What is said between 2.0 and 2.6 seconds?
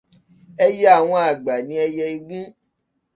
igun.